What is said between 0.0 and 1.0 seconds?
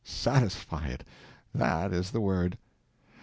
Satisfy